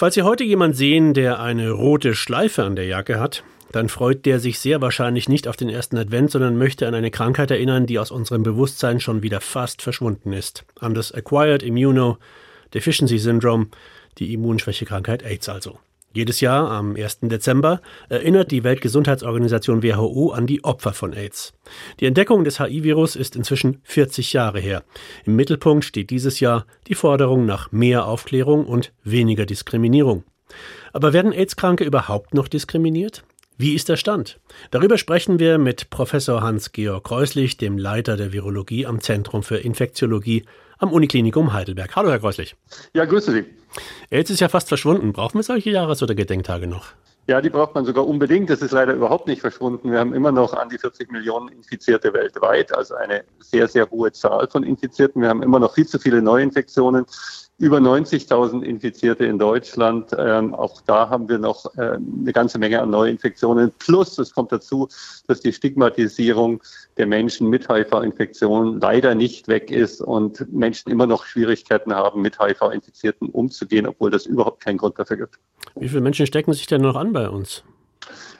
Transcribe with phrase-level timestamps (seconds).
[0.00, 4.24] Falls Sie heute jemand sehen, der eine rote Schleife an der Jacke hat, dann freut
[4.24, 7.84] der sich sehr wahrscheinlich nicht auf den ersten Advent, sondern möchte an eine Krankheit erinnern,
[7.84, 10.64] die aus unserem Bewusstsein schon wieder fast verschwunden ist.
[10.78, 13.66] An das Acquired Immunodeficiency Syndrome,
[14.16, 15.78] die Immunschwächekrankheit AIDS also.
[16.12, 17.20] Jedes Jahr am 1.
[17.22, 21.52] Dezember erinnert die Weltgesundheitsorganisation WHO an die Opfer von AIDS.
[22.00, 24.82] Die Entdeckung des HIV-Virus ist inzwischen 40 Jahre her.
[25.24, 30.24] Im Mittelpunkt steht dieses Jahr die Forderung nach mehr Aufklärung und weniger Diskriminierung.
[30.92, 33.22] Aber werden AIDS-Kranke überhaupt noch diskriminiert?
[33.56, 34.40] Wie ist der Stand?
[34.72, 40.44] Darüber sprechen wir mit Professor Hans-Georg Kreuslich, dem Leiter der Virologie am Zentrum für Infektiologie
[40.80, 41.94] am Uniklinikum Heidelberg.
[41.94, 42.56] Hallo, Herr Kreuslich.
[42.94, 43.44] Ja, grüße Sie.
[44.10, 45.12] AIDS ist ja fast verschwunden.
[45.12, 46.86] Brauchen wir solche Jahres- oder Gedenktage noch?
[47.26, 48.50] Ja, die braucht man sogar unbedingt.
[48.50, 49.92] Das ist leider überhaupt nicht verschwunden.
[49.92, 54.10] Wir haben immer noch an die 40 Millionen Infizierte weltweit, also eine sehr, sehr hohe
[54.10, 55.22] Zahl von Infizierten.
[55.22, 57.06] Wir haben immer noch viel zu viele Neuinfektionen
[57.60, 60.16] über 90.000 Infizierte in Deutschland.
[60.18, 63.70] Ähm, auch da haben wir noch äh, eine ganze Menge an Neuinfektionen.
[63.78, 64.88] Plus, es kommt dazu,
[65.28, 66.62] dass die Stigmatisierung
[66.96, 72.40] der Menschen mit HIV-Infektionen leider nicht weg ist und Menschen immer noch Schwierigkeiten haben, mit
[72.40, 75.38] HIV-Infizierten umzugehen, obwohl das überhaupt keinen Grund dafür gibt.
[75.76, 77.62] Wie viele Menschen stecken sich denn noch an bei uns?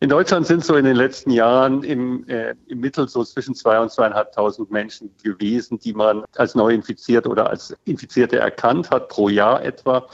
[0.00, 3.80] In Deutschland sind so in den letzten Jahren im, äh, im Mittel so zwischen zwei
[3.80, 9.28] und zweieinhalbtausend Menschen gewesen, die man als neu infiziert oder als Infizierte erkannt hat, pro
[9.30, 10.06] Jahr etwa.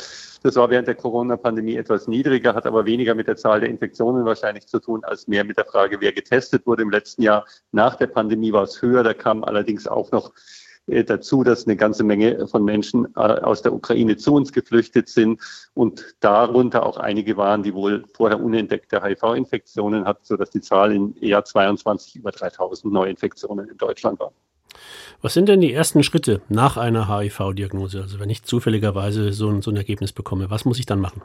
[0.42, 4.25] Das war während der Corona-Pandemie etwas niedriger, hat aber weniger mit der Zahl der Infektionen
[4.25, 7.45] wahrscheinlich zu tun, als mehr mit der Frage, wer getestet wurde im letzten Jahr.
[7.70, 10.33] Nach der Pandemie war es höher, da kam allerdings auch noch
[10.86, 15.41] dazu, dass eine ganze Menge von Menschen äh, aus der Ukraine zu uns geflüchtet sind
[15.74, 21.14] und darunter auch einige waren, die wohl vorher unentdeckte HIV-Infektionen hatten, sodass die Zahl im
[21.20, 24.33] Jahr 22 über 3000 Neuinfektionen in Deutschland war.
[25.20, 28.00] Was sind denn die ersten Schritte nach einer HIV-Diagnose?
[28.00, 31.22] Also wenn ich zufälligerweise so ein, so ein Ergebnis bekomme, was muss ich dann machen?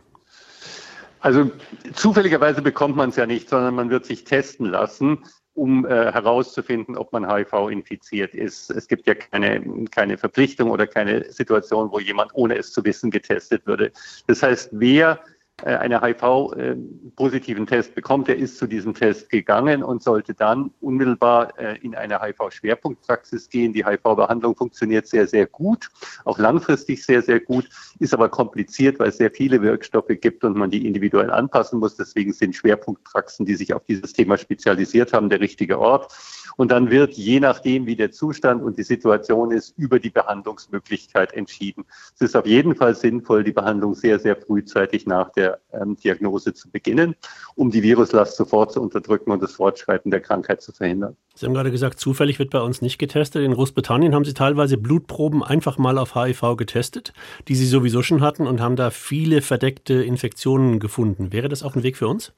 [1.19, 1.49] Also
[1.93, 5.23] zufälligerweise bekommt man es ja nicht, sondern man wird sich testen lassen
[5.57, 8.69] um äh, herauszufinden, ob man HIV infiziert ist.
[8.69, 13.09] Es gibt ja keine, keine Verpflichtung oder keine Situation, wo jemand ohne es zu wissen
[13.09, 13.91] getestet würde.
[14.27, 15.19] Das heißt, wer
[15.63, 21.77] einen HIV-positiven Test bekommt, der ist zu diesem Test gegangen und sollte dann unmittelbar äh,
[21.79, 23.73] in eine HIV-Schwerpunktpraxis gehen.
[23.73, 25.89] Die HIV-Behandlung funktioniert sehr, sehr gut,
[26.25, 27.67] auch langfristig sehr, sehr gut,
[27.99, 31.95] ist aber kompliziert, weil es sehr viele Wirkstoffe gibt und man die individuell anpassen muss.
[31.95, 36.13] Deswegen sind Schwerpunktpraxen, die sich auf dieses Thema spezialisiert haben, der richtige Ort.
[36.55, 41.33] Und dann wird, je nachdem, wie der Zustand und die Situation ist, über die Behandlungsmöglichkeit
[41.33, 41.85] entschieden.
[42.15, 46.53] Es ist auf jeden Fall sinnvoll, die Behandlung sehr, sehr frühzeitig nach der ähm, Diagnose
[46.53, 47.15] zu beginnen,
[47.55, 51.15] um die Viruslast sofort zu unterdrücken und das Fortschreiten der Krankheit zu verhindern.
[51.35, 53.43] Sie haben gerade gesagt, zufällig wird bei uns nicht getestet.
[53.43, 57.13] In Großbritannien haben Sie teilweise Blutproben einfach mal auf HIV getestet,
[57.47, 61.31] die Sie sowieso schon hatten und haben da viele verdeckte Infektionen gefunden.
[61.31, 62.33] Wäre das auch ein Weg für uns?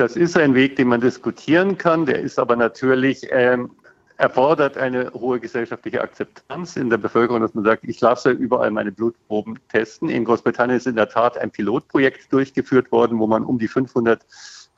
[0.00, 2.06] Das ist ein Weg, den man diskutieren kann.
[2.06, 3.70] Der ist aber natürlich ähm,
[4.16, 8.92] erfordert eine hohe gesellschaftliche Akzeptanz in der Bevölkerung, dass man sagt, ich lasse überall meine
[8.92, 10.08] Blutproben testen.
[10.08, 14.24] In Großbritannien ist in der Tat ein Pilotprojekt durchgeführt worden, wo man um die 500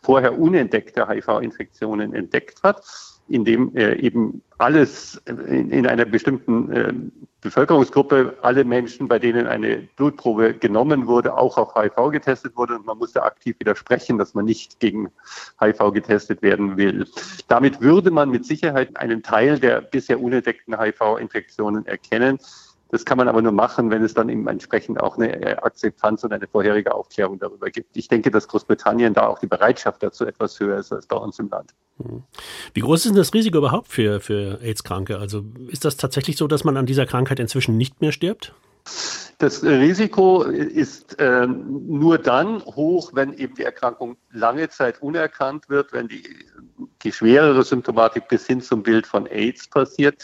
[0.03, 2.83] vorher unentdeckte HIV-Infektionen entdeckt hat
[3.33, 6.93] in dem äh, eben alles in, in einer bestimmten äh,
[7.41, 12.77] Bevölkerungsgruppe, alle Menschen, bei denen eine Blutprobe genommen wurde, auch auf HIV getestet wurde.
[12.77, 15.11] Und man musste aktiv widersprechen, dass man nicht gegen
[15.61, 17.07] HIV getestet werden will.
[17.49, 22.39] Damit würde man mit Sicherheit einen Teil der bisher unentdeckten HIV-Infektionen erkennen.
[22.93, 26.25] Das kann man aber nur machen, wenn es dann eben entsprechend auch eine äh, Akzeptanz
[26.25, 27.97] und eine vorherige Aufklärung darüber gibt.
[27.97, 31.39] Ich denke, dass Großbritannien da auch die Bereitschaft dazu etwas höher ist als bei uns
[31.39, 31.71] im Land.
[31.97, 32.23] Hm.
[32.75, 35.19] Wie groß ist denn das Risiko überhaupt für, für AIDS-Kranke?
[35.19, 38.55] Also ist das tatsächlich so, dass man an dieser Krankheit inzwischen nicht mehr stirbt?
[39.39, 45.95] Das Risiko ist äh, nur dann hoch, wenn eben die Erkrankung lange Zeit unerkannt wird,
[45.95, 46.25] wenn die,
[47.03, 50.23] die schwerere Symptomatik bis hin zum Bild von AIDS passiert.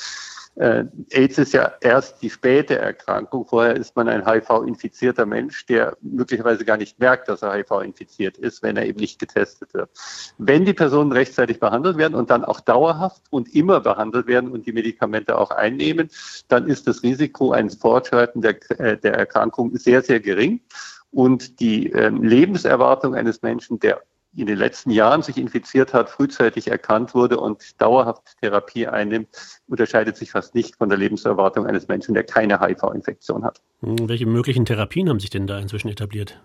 [0.58, 3.46] Äh, AIDS ist ja erst die späte Erkrankung.
[3.46, 8.64] Vorher ist man ein HIV-infizierter Mensch, der möglicherweise gar nicht merkt, dass er HIV-infiziert ist,
[8.64, 9.88] wenn er eben nicht getestet wird.
[10.36, 14.66] Wenn die Personen rechtzeitig behandelt werden und dann auch dauerhaft und immer behandelt werden und
[14.66, 16.10] die Medikamente auch einnehmen,
[16.48, 20.60] dann ist das Risiko eines Fortschreiten der, äh, der Erkrankung sehr, sehr gering.
[21.12, 24.02] Und die äh, Lebenserwartung eines Menschen, der
[24.36, 29.28] in den letzten Jahren sich infiziert hat, frühzeitig erkannt wurde und dauerhaft Therapie einnimmt,
[29.66, 33.60] unterscheidet sich fast nicht von der Lebenserwartung eines Menschen, der keine HIV-Infektion hat.
[33.80, 36.40] Hm, welche möglichen Therapien haben sich denn da inzwischen etabliert?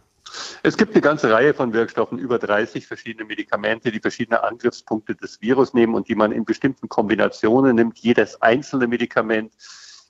[0.64, 5.42] Es gibt eine ganze Reihe von Wirkstoffen, über 30 verschiedene Medikamente, die verschiedene Angriffspunkte des
[5.42, 8.00] Virus nehmen und die man in bestimmten Kombinationen nimmt.
[8.00, 9.54] Jedes einzelne Medikament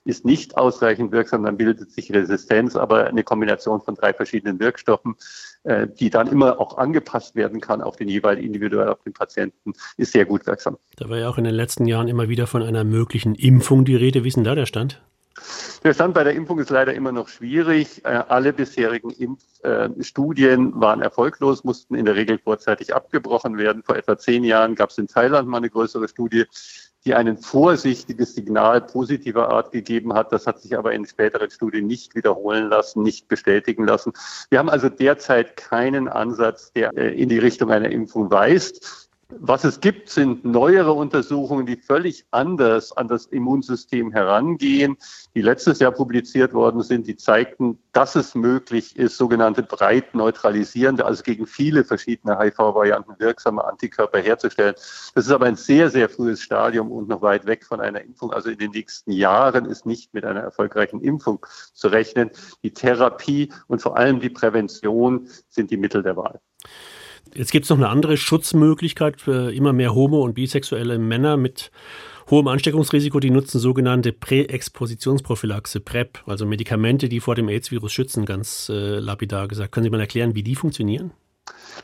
[0.04, 5.16] ist nicht ausreichend wirksam, dann bildet sich Resistenz, aber eine Kombination von drei verschiedenen Wirkstoffen,
[5.64, 9.72] äh, die dann immer auch angepasst werden kann auf den jeweiligen individuell auf den Patienten,
[9.96, 10.76] ist sehr gut wirksam.
[10.96, 13.96] Da war ja auch in den letzten Jahren immer wieder von einer möglichen Impfung die
[13.96, 14.24] Rede.
[14.24, 15.00] Wie ist denn da der Stand?
[15.82, 18.04] Der Stand bei der Impfung ist leider immer noch schwierig.
[18.04, 23.82] Äh, alle bisherigen Impfstudien äh, waren erfolglos, mussten in der Regel vorzeitig abgebrochen werden.
[23.82, 26.44] Vor etwa zehn Jahren gab es in Thailand mal eine größere Studie,
[27.06, 30.32] die ein vorsichtiges Signal positiver Art gegeben hat.
[30.32, 34.12] Das hat sich aber in späteren Studien nicht wiederholen lassen, nicht bestätigen lassen.
[34.48, 39.03] Wir haben also derzeit keinen Ansatz, der äh, in die Richtung einer Impfung weist.
[39.40, 44.96] Was es gibt, sind neuere Untersuchungen, die völlig anders an das Immunsystem herangehen,
[45.34, 51.04] die letztes Jahr publiziert worden sind, die zeigten, dass es möglich ist, sogenannte breit neutralisierende,
[51.04, 54.74] also gegen viele verschiedene HIV-Varianten wirksame Antikörper herzustellen.
[55.14, 58.32] Das ist aber ein sehr, sehr frühes Stadium und noch weit weg von einer Impfung.
[58.32, 62.30] Also in den nächsten Jahren ist nicht mit einer erfolgreichen Impfung zu rechnen.
[62.62, 66.40] Die Therapie und vor allem die Prävention sind die Mittel der Wahl.
[67.32, 71.70] Jetzt gibt es noch eine andere Schutzmöglichkeit für immer mehr homo- und bisexuelle Männer mit
[72.30, 73.20] hohem Ansteckungsrisiko.
[73.20, 79.48] Die nutzen sogenannte Präexpositionsprophylaxe, PrEP, also Medikamente, die vor dem AIDS-Virus schützen, ganz äh, lapidar
[79.48, 79.72] gesagt.
[79.72, 81.12] Können Sie mal erklären, wie die funktionieren?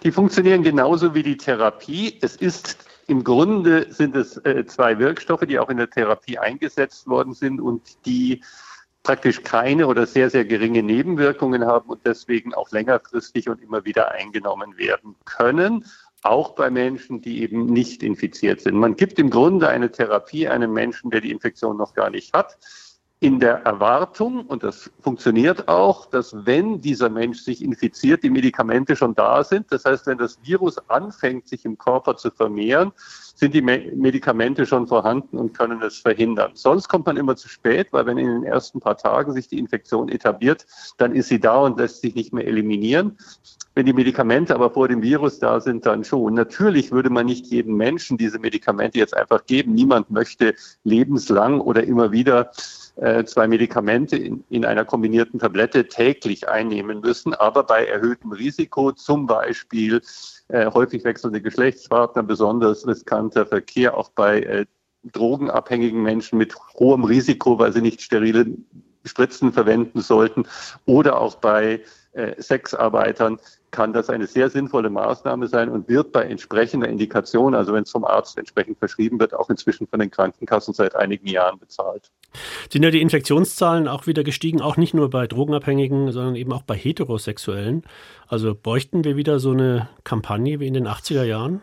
[0.04, 2.16] Die funktionieren genauso wie die Therapie.
[2.20, 7.08] Es ist im Grunde sind es äh, zwei Wirkstoffe, die auch in der Therapie eingesetzt
[7.08, 8.40] worden sind und die
[9.02, 14.11] praktisch keine oder sehr, sehr geringe Nebenwirkungen haben und deswegen auch längerfristig und immer wieder
[14.12, 15.87] eingenommen werden können,
[16.23, 18.76] auch bei Menschen, die eben nicht infiziert sind.
[18.76, 22.58] Man gibt im Grunde eine Therapie einem Menschen, der die Infektion noch gar nicht hat,
[23.22, 28.96] in der Erwartung, und das funktioniert auch, dass wenn dieser Mensch sich infiziert, die Medikamente
[28.96, 29.70] schon da sind.
[29.70, 32.93] Das heißt, wenn das Virus anfängt, sich im Körper zu vermehren,
[33.34, 36.52] sind die Medikamente schon vorhanden und können es verhindern.
[36.55, 39.58] Sonst kommt man immer zu spät, weil wenn in den ersten paar Tagen sich die
[39.58, 40.66] Infektion etabliert,
[40.96, 43.19] dann ist sie da und lässt sich nicht mehr eliminieren.
[43.75, 46.34] Wenn die Medikamente aber vor dem Virus da sind, dann schon.
[46.34, 49.75] Natürlich würde man nicht jedem Menschen diese Medikamente jetzt einfach geben.
[49.75, 52.50] Niemand möchte lebenslang oder immer wieder
[53.25, 59.26] zwei Medikamente in, in einer kombinierten Tablette täglich einnehmen müssen, aber bei erhöhtem Risiko, zum
[59.26, 60.02] Beispiel
[60.48, 64.66] äh, häufig wechselnde Geschlechtspartner, besonders riskanter Verkehr, auch bei äh,
[65.04, 68.46] drogenabhängigen Menschen mit hohem Risiko, weil sie nicht sterile
[69.04, 70.46] Spritzen verwenden sollten
[70.84, 71.81] oder auch bei
[72.12, 73.38] äh, Sexarbeitern
[73.70, 77.90] kann das eine sehr sinnvolle Maßnahme sein und wird bei entsprechender Indikation, also wenn es
[77.90, 82.10] vom Arzt entsprechend verschrieben wird, auch inzwischen von den Krankenkassen seit einigen Jahren bezahlt.
[82.71, 86.62] Sind ja die Infektionszahlen auch wieder gestiegen, auch nicht nur bei Drogenabhängigen, sondern eben auch
[86.62, 87.82] bei Heterosexuellen.
[88.29, 91.62] Also bräuchten wir wieder so eine Kampagne wie in den 80er Jahren?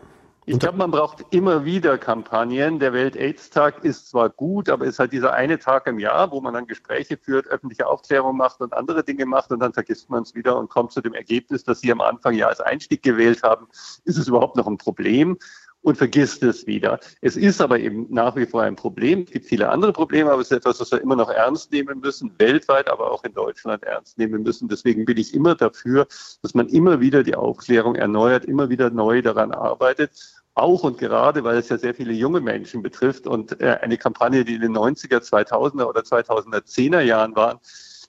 [0.50, 2.78] Ich glaube, man braucht immer wieder Kampagnen.
[2.78, 6.40] Der Welt-Aids-Tag ist zwar gut, aber es ist halt dieser eine Tag im Jahr, wo
[6.40, 10.22] man dann Gespräche führt, öffentliche Aufklärung macht und andere Dinge macht und dann vergisst man
[10.22, 13.42] es wieder und kommt zu dem Ergebnis, das Sie am Anfang ja als Einstieg gewählt
[13.42, 13.68] haben.
[14.06, 15.36] Ist es überhaupt noch ein Problem?
[15.82, 16.98] Und vergisst es wieder.
[17.20, 19.22] Es ist aber eben nach wie vor ein Problem.
[19.22, 22.00] Es gibt viele andere Probleme, aber es ist etwas, was wir immer noch ernst nehmen
[22.00, 24.68] müssen, weltweit, aber auch in Deutschland ernst nehmen müssen.
[24.68, 26.06] Deswegen bin ich immer dafür,
[26.42, 30.10] dass man immer wieder die Aufklärung erneuert, immer wieder neu daran arbeitet.
[30.54, 34.44] Auch und gerade, weil es ja sehr viele junge Menschen betrifft und äh, eine Kampagne,
[34.44, 37.60] die in den 90er, 2000er oder 2010er Jahren waren,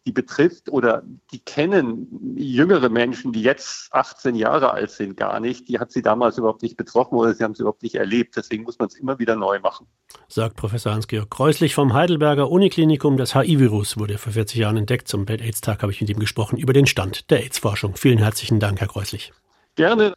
[0.05, 5.67] die betrifft oder die kennen jüngere Menschen, die jetzt 18 Jahre alt sind, gar nicht.
[5.67, 8.35] Die hat sie damals überhaupt nicht betroffen oder sie haben es überhaupt nicht erlebt.
[8.35, 9.87] Deswegen muss man es immer wieder neu machen.
[10.27, 13.17] Sagt Professor Hans-Georg Kreuslich vom Heidelberger Uniklinikum.
[13.17, 15.07] Das HIV-Virus wurde vor 40 Jahren entdeckt.
[15.07, 17.95] Zum Welt-AIDS-Tag habe ich mit ihm gesprochen über den Stand der AIDS-Forschung.
[17.95, 19.33] Vielen herzlichen Dank, Herr Kreuslich.
[19.75, 20.15] Gerne.